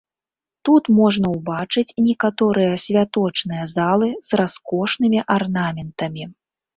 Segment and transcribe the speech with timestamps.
[0.67, 6.23] Тут можна ўбачыць некаторыя святочныя залы з раскошнымі арнаментамі.